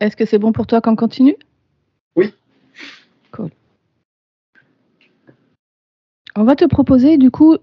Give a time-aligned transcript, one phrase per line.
[0.00, 1.36] Est-ce que c'est bon pour toi qu'on continue?
[2.16, 2.34] Oui.
[3.32, 3.50] Cool.
[6.36, 7.56] On va te proposer du coup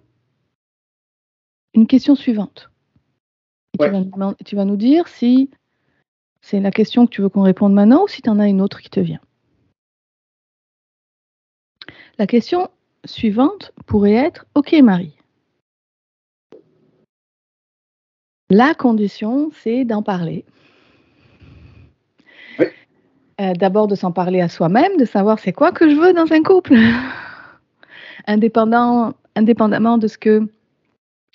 [1.74, 2.70] une question suivante.
[3.80, 5.50] tu, vas, tu vas nous dire si
[6.42, 8.62] c'est la question que tu veux qu'on réponde maintenant ou si tu en as une
[8.62, 9.22] autre qui te vient.
[12.18, 12.70] La question
[13.06, 15.16] suivante pourrait être Ok, Marie.
[18.50, 20.46] La condition, c'est d'en parler.
[23.42, 26.32] Euh, d'abord de s'en parler à soi-même, de savoir c'est quoi que je veux dans
[26.32, 26.76] un couple.
[28.28, 30.48] Indépendamment de ce que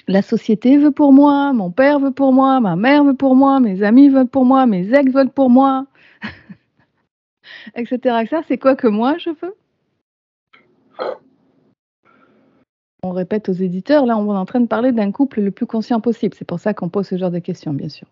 [0.06, 3.58] la société veut pour moi, mon père veut pour moi, ma mère veut pour moi,
[3.58, 5.86] mes amis veulent pour moi, mes ex veulent pour moi,
[7.74, 8.24] etc.
[8.46, 9.56] C'est quoi que moi je veux?
[13.02, 15.66] On répète aux éditeurs, là on est en train de parler d'un couple le plus
[15.66, 16.36] conscient possible.
[16.38, 18.06] C'est pour ça qu'on pose ce genre de questions, bien sûr.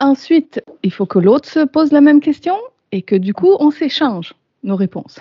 [0.00, 2.56] Ensuite, il faut que l'autre se pose la même question
[2.90, 5.20] et que du coup on s'échange nos réponses.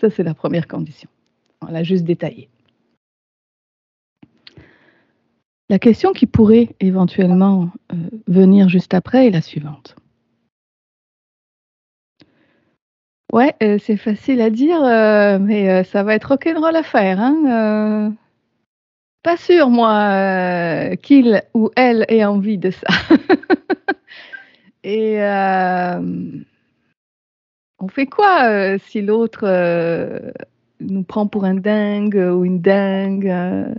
[0.00, 1.10] Ça c'est la première condition.
[1.60, 2.48] On l'a juste détaillé.
[5.68, 9.96] La question qui pourrait éventuellement euh, venir juste après est la suivante.
[13.30, 17.20] Ouais, euh, c'est facile à dire, euh, mais ça va être rock'n'roll à faire.
[17.20, 18.14] Hein,
[19.22, 22.86] pas sûr, moi, qu'il ou elle ait envie de ça.
[24.84, 25.18] Et
[27.80, 29.44] on fait quoi si l'autre
[30.80, 33.74] nous prend pour un dingue ou une dingue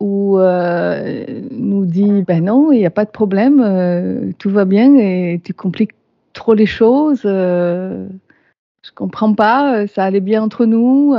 [0.00, 4.64] ou euh, nous dit ben non, il n'y a pas de problème, euh, tout va
[4.64, 5.94] bien et tu compliques
[6.32, 8.06] trop les choses, euh,
[8.82, 11.14] je comprends pas, ça allait bien entre nous,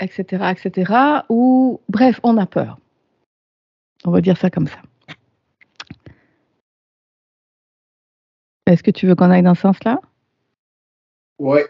[0.00, 0.92] etc., etc.
[1.28, 2.78] Ou bref, on a peur.
[4.04, 4.80] On va dire ça comme ça.
[8.66, 10.00] Est-ce que tu veux qu'on aille dans ce sens-là?
[11.38, 11.60] Oui,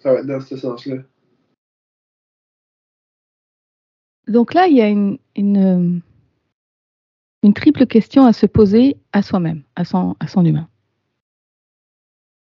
[0.00, 0.96] ça va être dans ce sens-là.
[4.28, 6.02] Donc là, il y a une, une,
[7.54, 10.68] triple question à se poser à soi-même, à son, à son humain.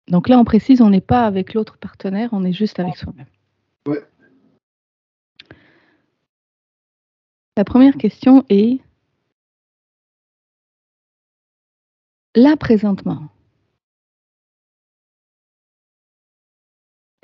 [0.09, 3.27] Donc là, on précise, on n'est pas avec l'autre partenaire, on est juste avec soi-même.
[7.59, 8.79] La première question est,
[12.37, 13.31] là présentement,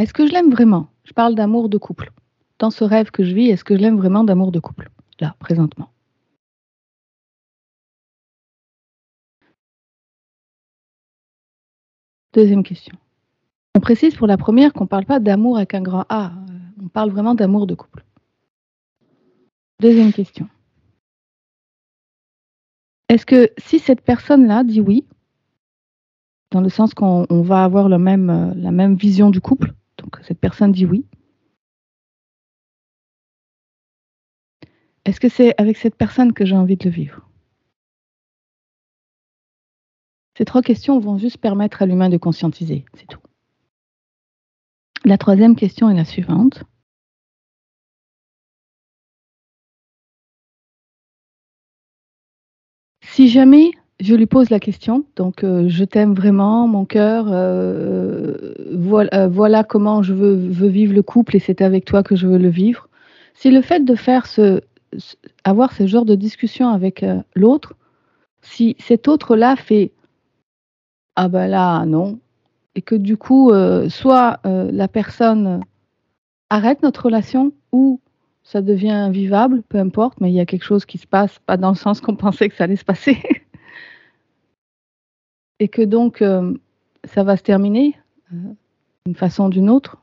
[0.01, 0.89] est-ce que je l'aime vraiment?
[1.05, 2.11] Je parle d'amour de couple.
[2.59, 4.91] Dans ce rêve que je vis, est-ce que je l'aime vraiment d'amour de couple,
[5.21, 5.93] là, présentement
[12.33, 12.99] Deuxième question.
[13.77, 16.33] On précise pour la première qu'on ne parle pas d'amour avec un grand A,
[16.83, 18.05] on parle vraiment d'amour de couple.
[19.85, 20.49] Deuxième question.
[23.11, 25.07] Est-ce que si cette personne-là dit oui,
[26.53, 30.73] dans le sens qu'on va avoir même, la même vision du couple, donc cette personne
[30.73, 31.05] dit oui,
[35.05, 37.29] Est-ce que c'est avec cette personne que j'ai envie de le vivre?
[40.39, 43.21] Ces trois questions vont juste permettre à l'humain de conscientiser, c'est tout.
[45.05, 46.65] La troisième question est la suivante.
[53.15, 53.71] Si jamais
[54.01, 59.29] je lui pose la question, donc euh, je t'aime vraiment, mon cœur, euh, voilà, euh,
[59.29, 60.35] voilà, comment je veux,
[60.67, 62.89] vivre le couple et c'est avec toi que je veux le vivre.
[63.35, 64.63] Si le fait de faire ce,
[65.45, 67.75] avoir ce genre de discussion avec l'autre,
[68.43, 69.93] si cet autre-là fait
[71.15, 72.19] ah ben là non,
[72.75, 73.53] et que du coup,
[73.91, 75.61] soit la personne
[76.51, 78.01] arrête notre relation ou
[78.45, 81.57] ça devient vivable, peu importe, mais il y a quelque chose qui se passe, pas
[81.57, 83.19] dans le sens qu'on pensait que ça allait se passer,
[85.59, 86.23] et que donc
[87.05, 87.97] ça va se terminer
[89.07, 89.99] d'une façon ou d'une autre,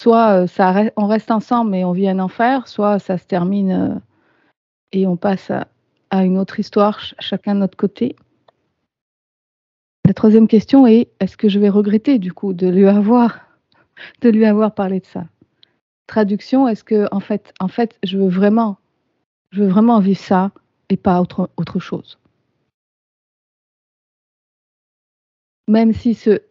[0.00, 3.94] soit euh, on reste ensemble mais on vit un enfer, soit ça se termine euh,
[4.92, 8.16] et on passe à, une autre histoire, chacun de notre côté.
[10.06, 13.40] La troisième question est est-ce que je vais regretter du coup de lui avoir
[14.20, 15.24] de lui avoir parlé de ça?
[16.06, 18.78] Traduction est-ce que en fait en fait je veux vraiment
[19.50, 20.52] je veux vraiment vivre ça
[20.88, 22.18] et pas autre chose?
[25.68, 26.42] Même si ce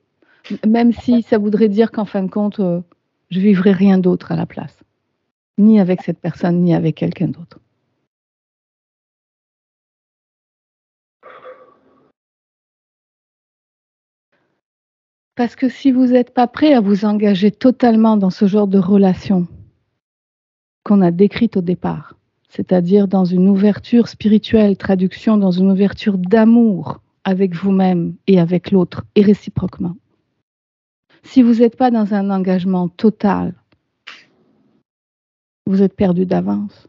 [0.68, 2.82] même si ça voudrait dire qu'en fin de compte euh,
[3.30, 4.84] je vivrai rien d'autre à la place,
[5.58, 7.60] ni avec cette personne, ni avec quelqu'un d'autre.
[15.36, 18.80] Parce que si vous n'êtes pas prêt à vous engager totalement dans ce genre de
[18.80, 19.48] relation
[20.84, 22.16] qu'on a décrite au départ,
[22.48, 29.04] c'est-à-dire dans une ouverture spirituelle, traduction dans une ouverture d'amour avec vous-même et avec l'autre,
[29.16, 29.98] et réciproquement.
[31.24, 33.56] Si vous n'êtes pas dans un engagement total,
[35.66, 36.88] vous êtes perdu d'avance.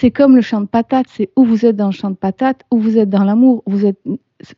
[0.00, 2.64] C'est comme le champ de patates, c'est où vous êtes dans le champ de patates,
[2.70, 4.00] où vous êtes dans l'amour, vous, êtes,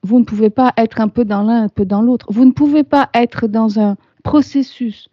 [0.04, 2.26] vous ne pouvez pas être un peu dans l'un, un peu dans l'autre.
[2.30, 5.08] Vous ne pouvez pas être dans un processus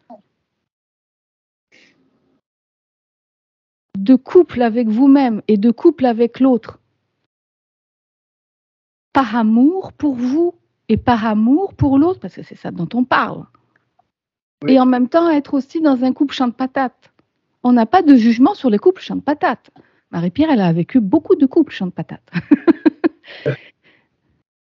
[3.98, 6.78] de couple avec vous-même et de couple avec l'autre
[9.14, 10.54] par amour pour vous
[10.90, 13.48] et par amour pour l'autre, parce que c'est ça dont on parle.
[14.68, 17.12] Et en même temps, être aussi dans un couple champ de patates.
[17.64, 19.72] On n'a pas de jugement sur les couples champ de patates.
[20.12, 22.32] Marie-Pierre, elle a vécu beaucoup de couples champ de patates.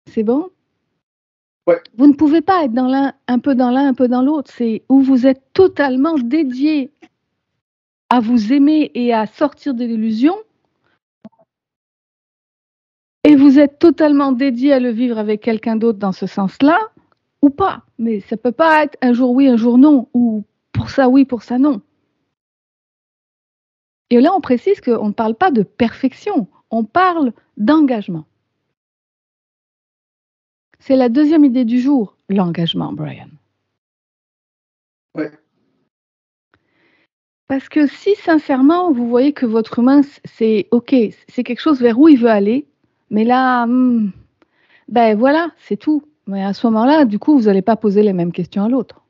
[0.07, 0.49] c'est bon?
[1.97, 4.51] Vous ne pouvez pas être dans l'un, un peu dans l'un, un peu dans l'autre.
[4.51, 6.91] C'est où vous êtes totalement dédié
[8.09, 10.33] à vous aimer et à sortir de l'illusion,
[13.23, 16.79] et vous êtes totalement dédié à le vivre avec quelqu'un d'autre dans ce sens-là,
[17.41, 17.83] ou pas.
[17.99, 21.09] Mais ça ne peut pas être un jour oui, un jour non, ou pour ça
[21.09, 21.81] oui, pour ça non.
[24.09, 28.25] Et là, on précise qu'on ne parle pas de perfection, on parle d'engagement.
[30.79, 33.29] C'est la deuxième idée du jour, l'engagement, Brian.
[35.15, 35.31] Ouais.
[37.47, 40.95] Parce que si sincèrement vous voyez que votre humain, c'est OK,
[41.27, 42.67] c'est quelque chose vers où il veut aller,
[43.09, 44.11] mais là, hmm,
[44.87, 46.03] ben voilà, c'est tout.
[46.27, 49.01] Mais à ce moment-là, du coup, vous n'allez pas poser les mêmes questions à l'autre.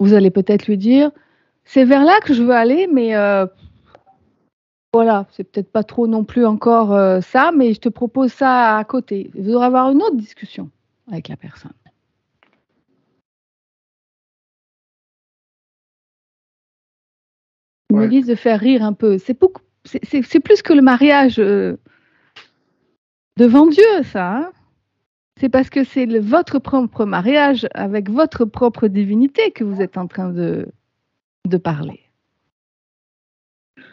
[0.00, 1.12] Vous allez peut-être lui dire,
[1.66, 3.46] c'est vers là que je veux aller, mais euh,
[4.94, 8.78] voilà, c'est peut-être pas trop non plus encore euh, ça, mais je te propose ça
[8.78, 9.30] à côté.
[9.34, 10.70] Vous aurez avoir une autre discussion
[11.10, 11.72] avec la personne.
[17.90, 19.18] Ils me disent de faire rire un peu.
[19.18, 21.76] C'est beaucoup, c'est plus que le mariage euh,
[23.36, 24.36] devant Dieu, ça.
[24.36, 24.52] Hein.
[25.40, 30.06] c'est parce que c'est votre propre mariage avec votre propre divinité que vous êtes en
[30.06, 30.68] train de,
[31.46, 32.00] de parler.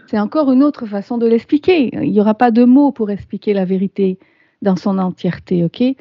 [0.07, 1.89] C'est encore une autre façon de l'expliquer.
[1.93, 4.19] Il n'y aura pas de mots pour expliquer la vérité
[4.61, 5.95] dans son entièreté, ok?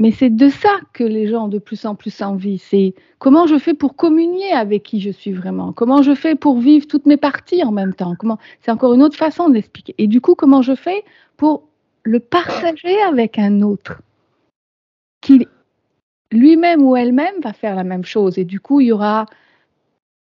[0.00, 2.58] Mais c'est de ça que les gens ont de plus en plus envie.
[2.58, 5.72] C'est comment je fais pour communier avec qui je suis vraiment?
[5.72, 8.14] Comment je fais pour vivre toutes mes parties en même temps?
[8.16, 9.94] Comment C'est encore une autre façon d'expliquer.
[9.98, 11.04] Et du coup, comment je fais
[11.36, 11.64] pour
[12.04, 14.00] le partager avec un autre?
[15.20, 15.48] Qui
[16.30, 18.38] lui-même ou elle-même va faire la même chose.
[18.38, 19.26] Et du coup, il y aura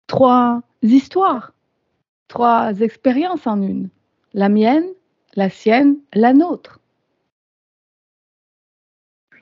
[0.06, 1.52] trois histoires,
[2.28, 3.88] trois expériences en une.
[4.34, 4.86] La mienne,
[5.34, 6.80] la sienne, la nôtre.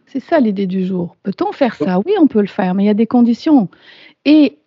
[0.06, 1.16] C'est ça l'idée du jour.
[1.22, 1.98] Peut-on faire ça?
[2.06, 3.68] Oui, on peut le faire, mais il y a des conditions.
[4.24, 4.58] Et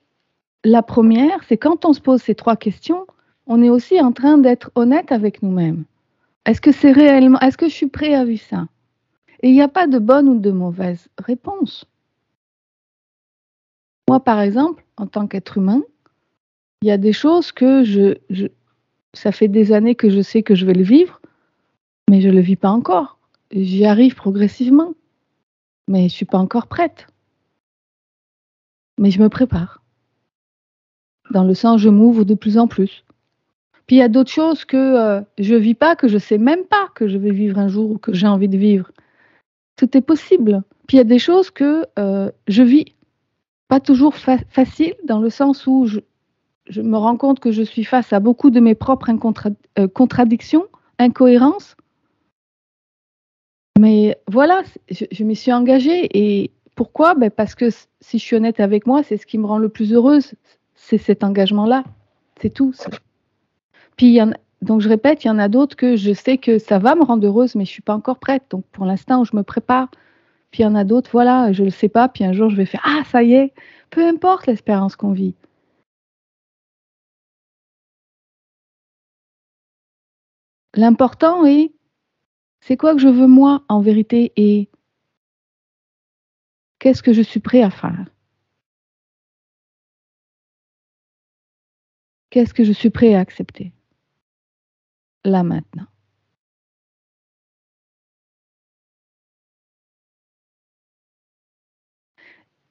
[0.66, 3.08] la première, c'est quand on se pose ces trois questions,
[3.46, 5.86] on est aussi en train d'être honnête avec nous-mêmes.
[6.46, 8.68] Est-ce que c'est réellement, est-ce que je suis prêt à vivre ça?
[9.42, 11.86] Et il n'y a pas de bonne ou de mauvaise réponse.
[14.10, 15.82] Moi, par exemple, en tant qu'être humain,
[16.82, 18.16] il y a des choses que je,
[19.14, 21.22] ça fait des années que je sais que je vais le vivre,
[22.10, 23.20] mais je ne le vis pas encore.
[23.52, 24.94] J'y arrive progressivement
[25.88, 27.08] mais je ne suis pas encore prête.
[28.98, 29.82] Mais je me prépare.
[31.32, 33.04] Dans le sens, je m'ouvre de plus en plus.
[33.86, 36.20] Puis il y a d'autres choses que euh, je ne vis pas, que je ne
[36.20, 38.92] sais même pas que je vais vivre un jour ou que j'ai envie de vivre.
[39.78, 40.64] Tout est possible.
[40.88, 42.86] Puis il y a des choses que euh, je vis.
[43.70, 46.00] Pas toujours facile, dans le sens où je,
[46.82, 49.10] me rends compte que je suis face à beaucoup de mes propres
[49.80, 50.66] euh, contradictions,
[51.00, 51.78] incohérences,
[53.78, 56.10] mais voilà, je, m'y suis engagée.
[56.18, 57.14] Et pourquoi?
[57.16, 59.70] Ben Parce que si je suis honnête avec moi, c'est ce qui me rend le
[59.70, 60.34] plus heureuse.
[60.76, 61.84] C'est cet engagement-là.
[62.42, 62.74] C'est tout.
[63.96, 64.20] Puis,
[64.62, 67.04] donc je répète, il y en a d'autres que je sais que ça va me
[67.04, 68.44] rendre heureuse, mais je ne suis pas encore prête.
[68.50, 69.90] Donc pour l'instant, je me prépare.
[70.52, 72.08] Puis il y en a d'autres, voilà, je ne le sais pas.
[72.10, 73.54] Puis un jour, je vais faire Ah, ça y est,
[73.90, 75.36] peu importe l'espérance qu'on vit.
[80.78, 81.74] L'important est
[82.62, 84.70] c'est quoi que je veux moi en vérité et
[86.78, 88.06] qu'est-ce que je suis prêt à faire?
[92.30, 93.74] Qu'est-ce que je suis prêt à accepter?
[95.26, 95.88] Là maintenant.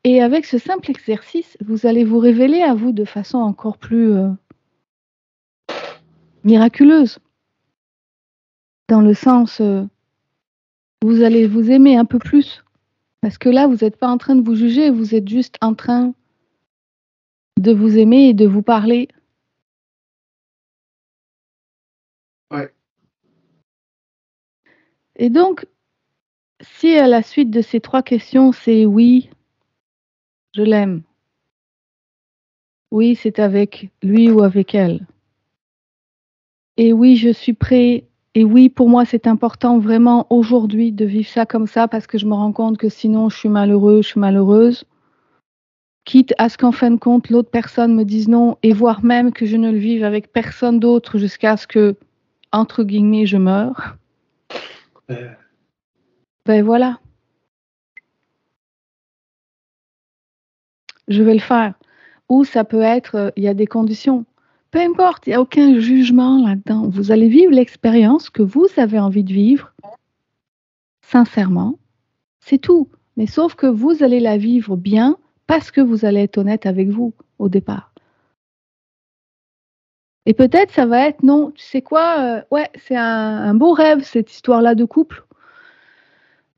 [0.04, 4.12] Et avec ce simple exercice, vous allez vous révéler à vous de façon encore plus
[4.12, 4.30] euh,
[6.44, 7.18] miraculeuse
[8.88, 9.84] dans le sens euh,
[11.02, 12.64] vous allez vous aimer un peu plus.
[13.20, 15.74] Parce que là, vous n'êtes pas en train de vous juger, vous êtes juste en
[15.74, 16.14] train
[17.58, 19.08] de vous aimer et de vous parler.
[22.50, 22.72] Ouais.
[25.16, 25.66] Et donc,
[26.60, 29.30] si à la suite de ces trois questions, c'est oui,
[30.54, 31.02] je l'aime.
[32.90, 35.06] Oui, c'est avec lui ou avec elle.
[36.76, 38.04] Et oui, je suis prêt
[38.36, 42.18] et oui, pour moi, c'est important vraiment aujourd'hui de vivre ça comme ça parce que
[42.18, 44.84] je me rends compte que sinon, je suis malheureux, je suis malheureuse.
[46.04, 49.32] Quitte à ce qu'en fin de compte, l'autre personne me dise non et voire même
[49.32, 51.96] que je ne le vive avec personne d'autre jusqu'à ce que,
[52.52, 53.96] entre guillemets, je meure.
[55.10, 55.30] Euh.
[56.44, 57.00] Ben voilà.
[61.08, 61.72] Je vais le faire.
[62.28, 64.26] Ou ça peut être, euh, il y a des conditions.
[64.76, 66.86] Peu importe, il n'y a aucun jugement là-dedans.
[66.86, 69.72] Vous allez vivre l'expérience que vous avez envie de vivre,
[71.00, 71.78] sincèrement.
[72.40, 72.90] C'est tout.
[73.16, 75.16] Mais sauf que vous allez la vivre bien
[75.46, 77.90] parce que vous allez être honnête avec vous au départ.
[80.26, 84.02] Et peut-être ça va être non, tu sais quoi, euh, ouais, c'est un, beau rêve
[84.02, 85.24] cette histoire-là de couple.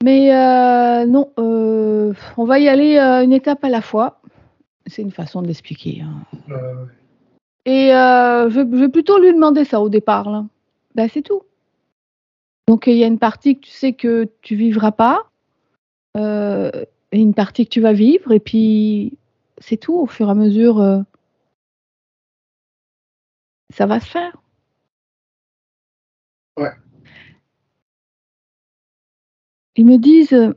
[0.02, 4.20] Mais euh, non, euh, on va y aller une étape à la fois.
[4.88, 6.02] C'est une façon de l'expliquer.
[6.02, 6.58] Hein.
[7.68, 10.44] Et je, vais plutôt lui demander ça au départ.
[10.94, 11.42] Ben, c'est tout.
[12.66, 15.30] Donc il y a une partie que tu sais que tu vivras pas,
[16.16, 19.18] et une partie que tu vas vivre, et puis
[19.58, 21.04] c'est tout au fur et à mesure
[23.70, 24.37] ça va se faire.
[26.56, 26.72] Ouais.
[29.76, 30.54] Ils me disent, euh,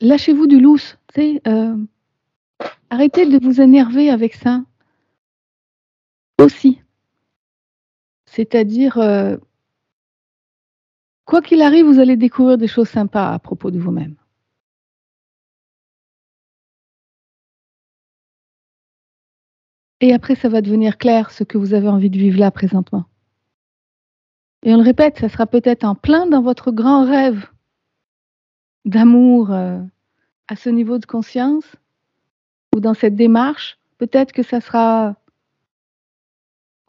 [0.00, 1.76] lâchez-vous du lousse, euh,
[2.90, 4.62] arrêtez de vous énerver avec ça.
[6.40, 6.80] Aussi.
[8.24, 9.36] C'est-à-dire, euh,
[11.26, 14.16] quoi qu'il arrive, vous allez découvrir des choses sympas à propos de vous-même.
[20.00, 23.04] Et après, ça va devenir clair ce que vous avez envie de vivre là présentement.
[24.62, 27.48] Et on le répète, ça sera peut-être en plein dans votre grand rêve
[28.86, 29.78] d'amour euh,
[30.48, 31.64] à ce niveau de conscience
[32.74, 33.78] ou dans cette démarche.
[33.98, 35.16] Peut-être que ça sera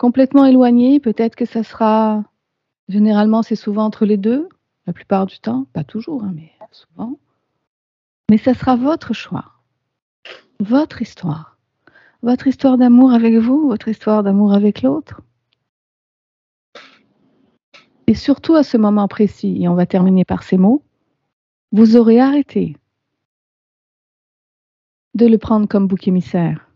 [0.02, 2.24] complètement éloigné, peut-être que ça sera,
[2.90, 4.50] généralement c'est souvent entre les deux,
[4.88, 7.20] la plupart du temps, pas toujours, hein, mais souvent.
[8.32, 9.46] Mais ça sera votre choix,
[10.60, 11.60] votre histoire
[12.24, 15.22] votre histoire d'amour avec vous, votre histoire d'amour avec l'autre.
[18.08, 20.84] Et surtout à ce moment précis, et on va terminer par ces mots,
[21.72, 22.76] vous aurez arrêté
[25.14, 26.68] de le prendre comme bouc émissaire.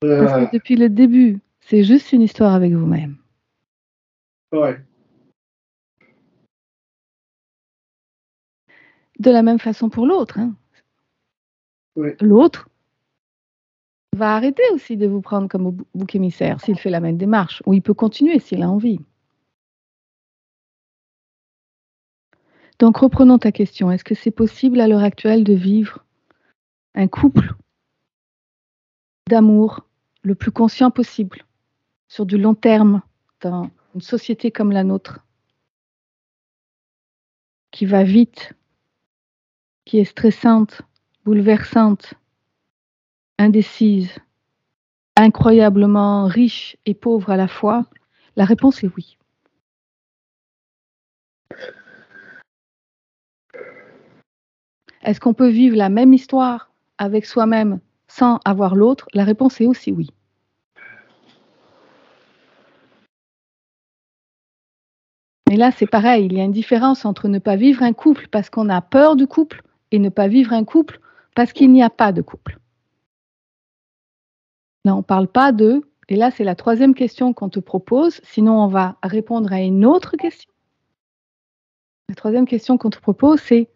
[0.00, 3.16] Parce que depuis le début, c'est juste une histoire avec vous-même.
[4.52, 4.80] Ouais.
[9.18, 10.38] De la même façon pour l'autre.
[10.38, 10.54] Hein.
[12.20, 12.70] L'autre,
[14.16, 17.74] va arrêter aussi de vous prendre comme bouc émissaire s'il fait la même démarche, ou
[17.74, 19.00] il peut continuer s'il a envie.
[22.78, 23.90] Donc reprenons ta question.
[23.90, 26.04] Est-ce que c'est possible à l'heure actuelle de vivre
[26.94, 27.54] un couple
[29.28, 29.86] d'amour
[30.22, 31.44] le plus conscient possible?
[32.10, 33.02] Sur du long terme
[33.40, 35.20] dans une société comme la nôtre
[37.70, 38.52] qui va vite,
[39.84, 40.82] qui est stressante,
[41.24, 42.14] bouleversante,
[43.38, 44.10] indécise,
[45.14, 47.86] incroyablement riche et pauvre à la fois?
[48.34, 49.16] La réponse est oui.
[55.02, 59.06] Est-ce qu'on peut vivre la même histoire avec soi-même sans avoir l'autre?
[59.14, 60.10] La réponse est aussi oui.
[65.50, 68.28] Mais là, c'est pareil, il y a une différence entre ne pas vivre un couple
[68.28, 71.00] parce qu'on a peur du couple et ne pas vivre un couple
[71.34, 72.60] parce qu'il n'y a pas de couple.
[74.84, 78.20] Là, on ne parle pas de, et là, c'est la troisième question qu'on te propose,
[78.22, 80.52] sinon on va répondre à une autre question.
[82.08, 83.68] La troisième question qu'on te propose, c'est